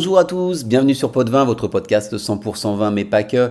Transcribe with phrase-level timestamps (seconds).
[0.00, 3.50] Bonjour à tous, bienvenue sur Pot de Vin, votre podcast 100% vin, mais pas que.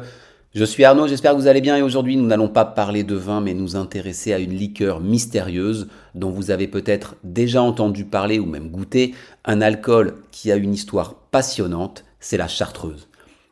[0.56, 3.14] Je suis Arnaud, j'espère que vous allez bien et aujourd'hui nous n'allons pas parler de
[3.14, 8.40] vin mais nous intéresser à une liqueur mystérieuse dont vous avez peut-être déjà entendu parler
[8.40, 9.14] ou même goûté,
[9.46, 13.10] un alcool qui a une histoire passionnante, c'est la chartreuse.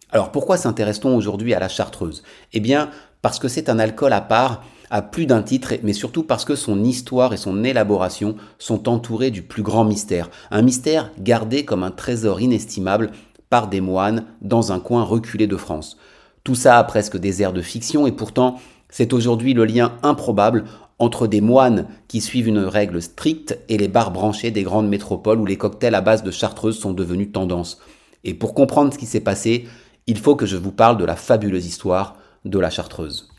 [0.09, 2.23] Alors pourquoi s'intéresse-t-on aujourd'hui à la chartreuse?
[2.53, 2.89] Eh bien
[3.21, 6.55] parce que c'est un alcool à part à plus d'un titre, mais surtout parce que
[6.55, 10.29] son histoire et son élaboration sont entourées du plus grand mystère.
[10.51, 13.11] Un mystère gardé comme un trésor inestimable
[13.49, 15.97] par des moines dans un coin reculé de France.
[16.43, 20.65] Tout ça a presque des airs de fiction et pourtant c'est aujourd'hui le lien improbable
[20.99, 25.39] entre des moines qui suivent une règle stricte et les bars branchés des grandes métropoles
[25.39, 27.79] où les cocktails à base de chartreuse sont devenus tendance.
[28.23, 29.67] Et pour comprendre ce qui s'est passé,
[30.07, 32.15] il faut que je vous parle de la fabuleuse histoire
[32.45, 33.29] de la chartreuse.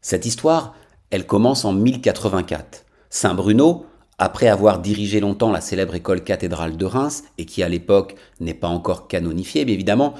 [0.00, 0.74] Cette histoire,
[1.10, 2.84] elle commence en 1084.
[3.10, 3.86] Saint Bruno,
[4.18, 8.54] après avoir dirigé longtemps la célèbre école cathédrale de Reims, et qui à l'époque n'est
[8.54, 10.14] pas encore canonifiée, mais évidemment,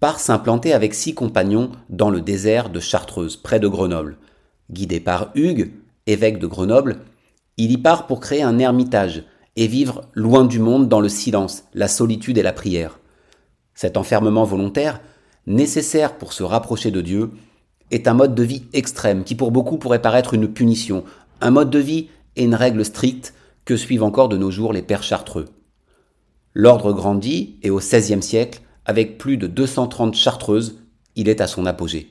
[0.00, 4.18] part s'implanter avec six compagnons dans le désert de Chartreuse, près de Grenoble.
[4.70, 5.72] Guidé par Hugues,
[6.06, 7.00] évêque de Grenoble,
[7.56, 9.24] il y part pour créer un ermitage
[9.56, 12.98] et vivre loin du monde dans le silence, la solitude et la prière.
[13.74, 15.00] Cet enfermement volontaire,
[15.46, 17.30] nécessaire pour se rapprocher de Dieu,
[17.90, 21.04] est un mode de vie extrême qui pour beaucoup pourrait paraître une punition,
[21.40, 24.82] un mode de vie et une règle stricte que suivent encore de nos jours les
[24.82, 25.46] pères chartreux.
[26.54, 30.78] L'ordre grandit et au XVIe siècle, avec plus de 230 chartreuses,
[31.16, 32.10] il est à son apogée.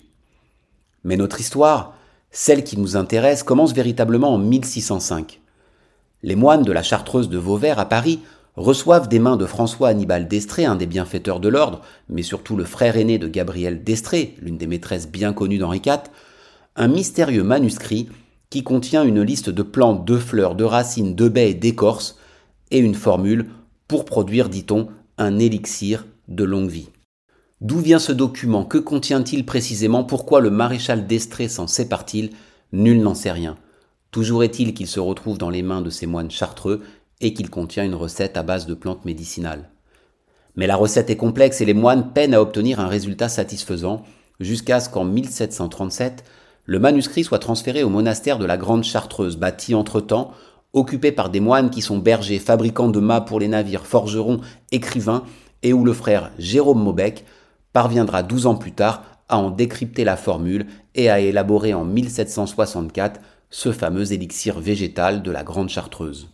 [1.03, 1.95] Mais notre histoire,
[2.31, 5.39] celle qui nous intéresse, commence véritablement en 1605.
[6.23, 8.21] Les moines de la chartreuse de Vauvert à Paris
[8.55, 12.65] reçoivent des mains de François Hannibal d'Estrée, un des bienfaiteurs de l'ordre, mais surtout le
[12.65, 16.03] frère aîné de Gabrielle d'Estrée, l'une des maîtresses bien connues d'Henri IV,
[16.75, 18.09] un mystérieux manuscrit
[18.49, 22.17] qui contient une liste de plantes, de fleurs, de racines, de baies et d'écorces,
[22.69, 23.47] et une formule
[23.87, 24.87] pour produire, dit-on,
[25.17, 26.89] un élixir de longue vie.
[27.61, 28.65] D'où vient ce document?
[28.65, 30.03] Que contient-il précisément?
[30.03, 32.31] Pourquoi le maréchal d'Estrée s'en sépare-t-il?
[32.71, 33.57] Nul n'en sait rien.
[34.11, 36.81] Toujours est-il qu'il se retrouve dans les mains de ces moines chartreux
[37.23, 39.69] et qu'il contient une recette à base de plantes médicinales.
[40.55, 44.03] Mais la recette est complexe et les moines peinent à obtenir un résultat satisfaisant,
[44.39, 46.23] jusqu'à ce qu'en 1737,
[46.65, 50.31] le manuscrit soit transféré au monastère de la Grande Chartreuse, bâti entre-temps,
[50.73, 54.41] occupé par des moines qui sont bergers, fabricants de mâts pour les navires, forgerons,
[54.71, 55.23] écrivains,
[55.61, 57.25] et où le frère Jérôme Maubec
[57.71, 63.19] parviendra douze ans plus tard à en décrypter la formule et à élaborer en 1764
[63.49, 66.32] ce fameux élixir végétal de la Grande Chartreuse.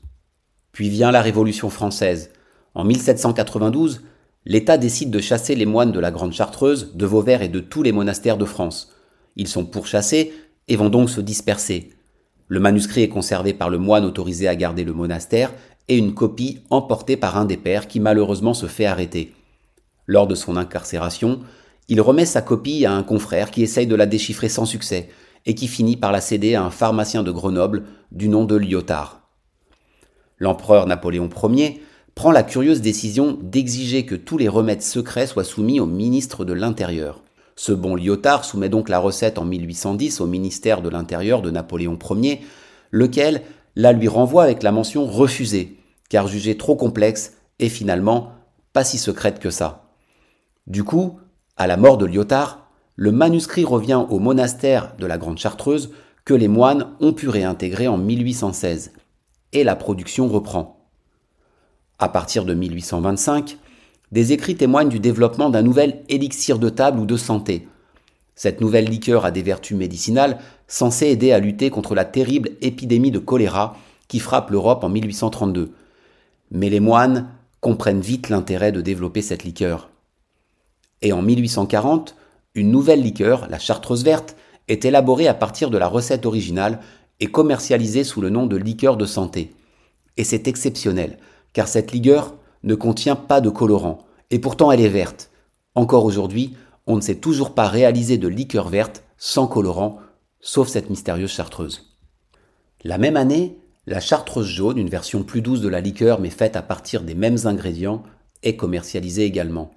[0.79, 2.29] Puis vient la Révolution française.
[2.73, 4.01] En 1792,
[4.45, 7.83] l'État décide de chasser les moines de la Grande Chartreuse, de Vauvert et de tous
[7.83, 8.93] les monastères de France.
[9.35, 10.31] Ils sont pourchassés
[10.69, 11.89] et vont donc se disperser.
[12.47, 15.51] Le manuscrit est conservé par le moine autorisé à garder le monastère
[15.89, 19.33] et une copie emportée par un des pères qui malheureusement se fait arrêter.
[20.07, 21.41] Lors de son incarcération,
[21.89, 25.09] il remet sa copie à un confrère qui essaye de la déchiffrer sans succès
[25.45, 29.18] et qui finit par la céder à un pharmacien de Grenoble du nom de Lyotard
[30.39, 31.81] l'empereur Napoléon Ier
[32.15, 36.53] prend la curieuse décision d'exiger que tous les remèdes secrets soient soumis au ministre de
[36.53, 37.21] l'Intérieur.
[37.55, 41.97] Ce bon Lyotard soumet donc la recette en 1810 au ministère de l'Intérieur de Napoléon
[42.11, 42.41] Ier,
[42.91, 43.41] lequel
[43.75, 45.77] la lui renvoie avec la mention refusée,
[46.09, 48.31] car jugée trop complexe et finalement
[48.73, 49.89] pas si secrète que ça.
[50.67, 51.19] Du coup,
[51.57, 55.91] à la mort de Lyotard, le manuscrit revient au monastère de la Grande Chartreuse
[56.25, 58.91] que les moines ont pu réintégrer en 1816
[59.53, 60.87] et la production reprend.
[61.97, 63.57] À partir de 1825,
[64.11, 67.67] des écrits témoignent du développement d'un nouvel élixir de table ou de santé.
[68.35, 73.11] Cette nouvelle liqueur a des vertus médicinales censées aider à lutter contre la terrible épidémie
[73.11, 73.75] de choléra
[74.07, 75.73] qui frappe l'Europe en 1832.
[76.51, 77.29] Mais les moines
[77.59, 79.89] comprennent vite l'intérêt de développer cette liqueur.
[81.01, 82.15] Et en 1840,
[82.55, 84.35] une nouvelle liqueur, la chartreuse verte,
[84.67, 86.79] est élaborée à partir de la recette originale
[87.19, 89.53] est commercialisée sous le nom de liqueur de santé.
[90.17, 91.17] Et c'est exceptionnel,
[91.53, 93.99] car cette liqueur ne contient pas de colorant,
[94.31, 95.31] et pourtant elle est verte.
[95.75, 96.55] Encore aujourd'hui,
[96.87, 99.99] on ne sait toujours pas réaliser de liqueur verte sans colorant,
[100.41, 101.95] sauf cette mystérieuse chartreuse.
[102.83, 106.55] La même année, la chartreuse jaune, une version plus douce de la liqueur mais faite
[106.55, 108.03] à partir des mêmes ingrédients,
[108.43, 109.71] est commercialisée également.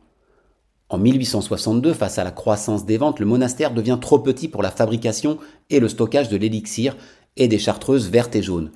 [0.89, 4.71] En 1862, face à la croissance des ventes, le monastère devient trop petit pour la
[4.71, 5.39] fabrication
[5.71, 6.97] et le stockage de l'élixir
[7.37, 8.71] et des chartreuses vertes et jaunes.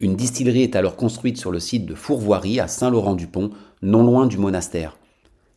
[0.00, 3.50] Une distillerie est alors construite sur le site de Fourvoirie à Saint-Laurent-du-Pont,
[3.82, 4.96] non loin du monastère.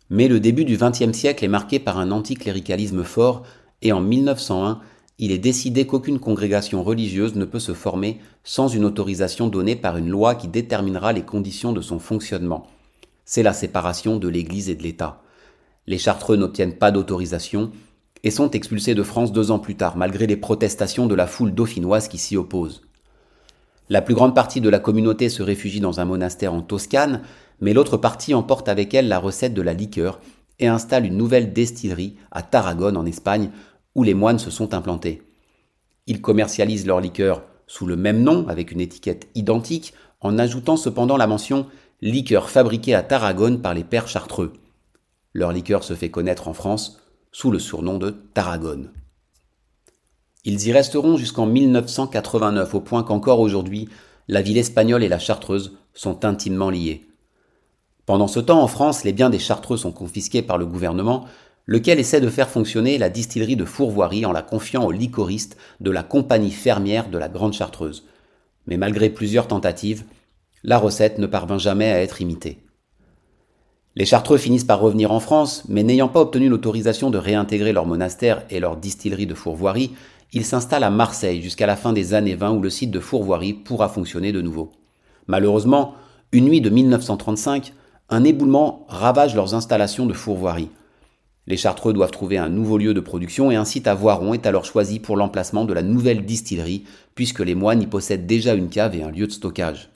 [0.10, 3.44] Mais le début du XXe siècle est marqué par un anticléricalisme fort
[3.82, 4.82] et en 1901,
[5.20, 9.98] il est décidé qu'aucune congrégation religieuse ne peut se former sans une autorisation donnée par
[9.98, 12.68] une loi qui déterminera les conditions de son fonctionnement.
[13.26, 15.22] c'est la séparation de l'Église et de l'État.
[15.88, 17.72] Les Chartreux n'obtiennent pas d'autorisation
[18.24, 21.54] et sont expulsés de France deux ans plus tard, malgré les protestations de la foule
[21.54, 22.82] dauphinoise qui s'y oppose.
[23.90, 27.22] La plus grande partie de la communauté se réfugie dans un monastère en Toscane,
[27.60, 30.20] mais l'autre partie emporte avec elle la recette de la liqueur
[30.60, 33.52] et installe une nouvelle destillerie à Tarragone en Espagne,
[33.96, 35.22] où les moines se sont implantés.
[36.08, 41.18] Ils commercialisent leur liqueur sous le même nom, avec une étiquette identique, en ajoutant cependant
[41.18, 41.68] la mention
[42.02, 44.54] liqueur fabriquée à Tarragone par les pères chartreux.
[45.34, 47.03] Leur liqueur se fait connaître en France
[47.34, 48.92] sous le surnom de Tarragone.
[50.46, 53.90] Ils y resteront jusqu'en 1989, au point qu'encore aujourd'hui,
[54.30, 57.06] la ville espagnole et la chartreuse sont intimement liées.
[58.06, 61.26] Pendant ce temps, en France, les biens des chartreux sont confisqués par le gouvernement,
[61.66, 65.92] lequel essaie de faire fonctionner la distillerie de Fourvoirie en la confiant aux licoristes de
[65.92, 68.06] la compagnie fermière de la Grande Chartreuse.
[68.68, 70.04] Mais malgré plusieurs tentatives,
[70.64, 72.64] la recette ne parvint jamais à être imitée.
[73.96, 77.86] Les Chartreux finissent par revenir en France, mais n'ayant pas obtenu l'autorisation de réintégrer leur
[77.86, 79.92] monastère et leur distillerie de Fourvoirie,
[80.32, 83.54] ils s'installent à Marseille jusqu'à la fin des années 20 où le site de Fourvoirie
[83.54, 84.72] pourra fonctionner de nouveau.
[85.28, 85.94] Malheureusement,
[86.32, 87.74] une nuit de 1935,
[88.10, 90.70] un éboulement ravage leurs installations de Fourvoirie.
[91.46, 94.48] Les Chartreux doivent trouver un nouveau lieu de production et un site à Voiron est
[94.48, 98.70] alors choisi pour l'emplacement de la nouvelle distillerie, puisque les moines y possèdent déjà une
[98.70, 99.93] cave et un lieu de stockage.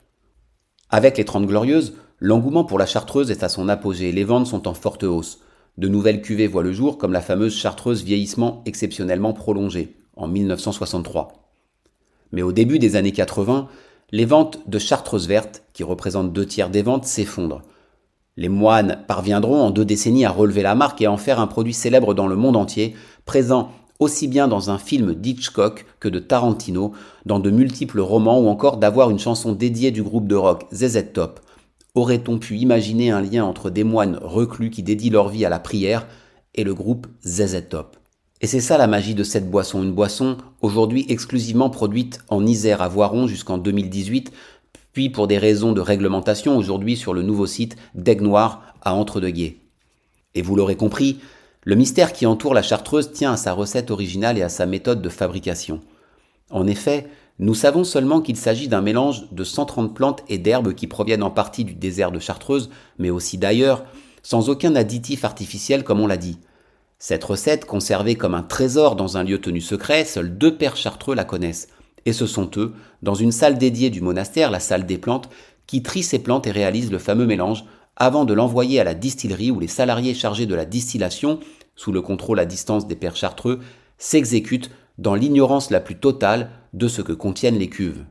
[0.89, 4.67] Avec les Trente Glorieuses, L'engouement pour la chartreuse est à son apogée, les ventes sont
[4.67, 5.39] en forte hausse.
[5.77, 11.51] De nouvelles cuvées voient le jour, comme la fameuse chartreuse vieillissement exceptionnellement prolongée, en 1963.
[12.31, 13.67] Mais au début des années 80,
[14.11, 17.61] les ventes de chartreuse verte, qui représentent deux tiers des ventes, s'effondrent.
[18.35, 21.47] Les moines parviendront en deux décennies à relever la marque et à en faire un
[21.47, 22.95] produit célèbre dans le monde entier,
[23.25, 26.93] présent aussi bien dans un film d'Hitchcock que de Tarantino,
[27.25, 31.05] dans de multiples romans ou encore d'avoir une chanson dédiée du groupe de rock ZZ
[31.13, 31.39] Top,
[31.97, 35.57] Aurait-on pu imaginer un lien entre des moines reclus qui dédient leur vie à la
[35.57, 36.05] prière
[36.53, 37.97] et le groupe ZZ Top?
[38.39, 42.83] Et c'est ça la magie de cette boisson, une boisson aujourd'hui exclusivement produite en Isère
[42.83, 44.31] à Voiron jusqu'en 2018,
[44.93, 49.59] puis pour des raisons de réglementation aujourd'hui sur le nouveau site d'Aigle Noir à Entre-deux-Guiers.
[50.35, 51.17] Et vous l'aurez compris,
[51.67, 55.01] le mystère qui entoure la chartreuse tient à sa recette originale et à sa méthode
[55.01, 55.81] de fabrication.
[56.49, 57.07] En effet,
[57.39, 61.29] nous savons seulement qu'il s'agit d'un mélange de 130 plantes et d'herbes qui proviennent en
[61.29, 62.69] partie du désert de Chartreuse,
[62.99, 63.83] mais aussi d'ailleurs,
[64.23, 66.37] sans aucun additif artificiel comme on l'a dit.
[66.99, 71.15] Cette recette, conservée comme un trésor dans un lieu tenu secret, seuls deux pères chartreux
[71.15, 71.67] la connaissent.
[72.05, 75.27] Et ce sont eux, dans une salle dédiée du monastère, la salle des plantes,
[75.65, 77.65] qui trient ces plantes et réalisent le fameux mélange
[77.97, 81.39] avant de l'envoyer à la distillerie où les salariés chargés de la distillation,
[81.75, 83.59] sous le contrôle à distance des pères chartreux,
[83.97, 88.05] s'exécutent dans l'ignorance la plus totale de ce que contiennent les cuves.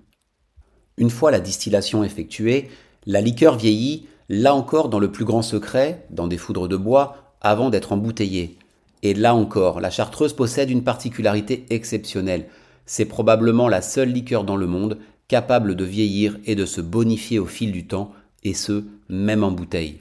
[0.98, 2.68] Une fois la distillation effectuée,
[3.06, 7.34] la liqueur vieillit, là encore dans le plus grand secret, dans des foudres de bois,
[7.40, 8.58] avant d'être embouteillée.
[9.02, 12.46] Et là encore, la chartreuse possède une particularité exceptionnelle.
[12.86, 14.98] C'est probablement la seule liqueur dans le monde
[15.28, 18.12] capable de vieillir et de se bonifier au fil du temps,
[18.42, 20.00] et ce, même en bouteille.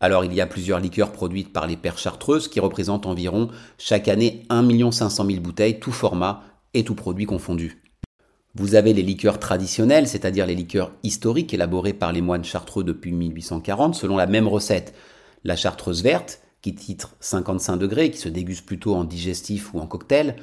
[0.00, 3.48] Alors il y a plusieurs liqueurs produites par les pères chartreuses qui représentent environ
[3.78, 6.42] chaque année 1 500 000 bouteilles, tout format
[6.74, 7.82] et tout produit confondu.
[8.54, 13.12] Vous avez les liqueurs traditionnelles, c'est-à-dire les liqueurs historiques élaborées par les moines chartreux depuis
[13.12, 14.94] 1840 selon la même recette.
[15.44, 19.86] La chartreuse verte, qui titre 55 degrés, qui se déguste plutôt en digestif ou en
[19.86, 20.36] cocktail.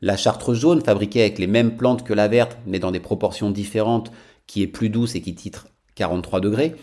[0.00, 3.50] La chartreuse jaune, fabriquée avec les mêmes plantes que la verte, mais dans des proportions
[3.50, 4.10] différentes,
[4.46, 6.74] qui est plus douce et qui titre 43 degrés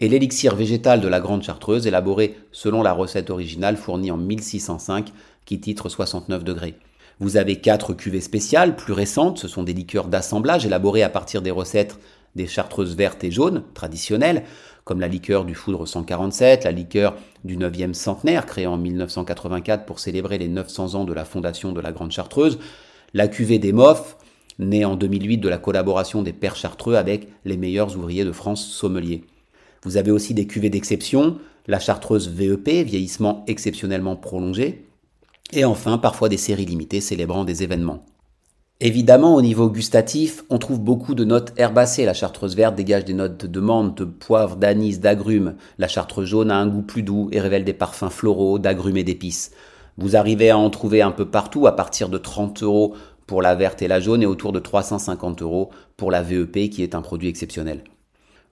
[0.00, 5.12] et l'élixir végétal de la Grande Chartreuse, élaboré selon la recette originale fournie en 1605,
[5.44, 6.74] qui titre 69 degrés.
[7.20, 11.42] Vous avez quatre cuvées spéciales, plus récentes, ce sont des liqueurs d'assemblage élaborées à partir
[11.42, 11.98] des recettes
[12.36, 14.44] des chartreuses vertes et jaunes traditionnelles,
[14.84, 19.98] comme la liqueur du foudre 147, la liqueur du 9e centenaire créée en 1984 pour
[19.98, 22.58] célébrer les 900 ans de la fondation de la Grande Chartreuse,
[23.14, 24.16] la cuvée des Moffs,
[24.58, 28.64] née en 2008 de la collaboration des pères chartreux avec les meilleurs ouvriers de France
[28.64, 29.24] sommeliers.
[29.84, 34.86] Vous avez aussi des cuvées d'exception, la chartreuse VEP, vieillissement exceptionnellement prolongé,
[35.52, 38.04] et enfin parfois des séries limitées célébrant des événements.
[38.80, 42.04] Évidemment, au niveau gustatif, on trouve beaucoup de notes herbacées.
[42.04, 45.56] La chartreuse verte dégage des notes de menthe, de poivre, d'anis, d'agrumes.
[45.78, 49.02] La chartreuse jaune a un goût plus doux et révèle des parfums floraux, d'agrumes et
[49.02, 49.50] d'épices.
[49.96, 52.94] Vous arrivez à en trouver un peu partout à partir de 30 euros
[53.26, 56.84] pour la verte et la jaune et autour de 350 euros pour la VEP qui
[56.84, 57.82] est un produit exceptionnel.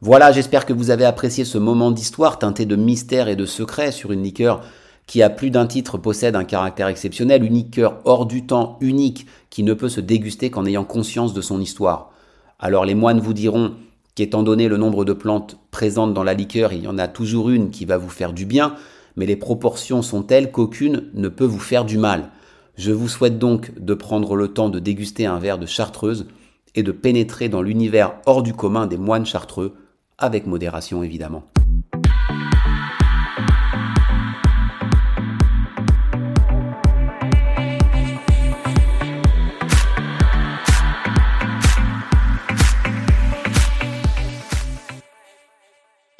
[0.02, 3.92] Voilà, j'espère que vous avez apprécié ce moment d'histoire teinté de mystère et de secret
[3.92, 4.60] sur une liqueur
[5.06, 9.26] qui a plus d'un titre possède un caractère exceptionnel, une liqueur hors du temps, unique,
[9.48, 12.10] qui ne peut se déguster qu'en ayant conscience de son histoire.
[12.58, 13.72] Alors les moines vous diront
[14.14, 17.48] qu'étant donné le nombre de plantes présentes dans la liqueur, il y en a toujours
[17.48, 18.74] une qui va vous faire du bien,
[19.16, 22.28] mais les proportions sont telles qu'aucune ne peut vous faire du mal.
[22.76, 26.26] Je vous souhaite donc de prendre le temps de déguster un verre de chartreuse
[26.74, 29.72] et de pénétrer dans l'univers hors du commun des moines chartreux,
[30.18, 31.44] avec modération évidemment.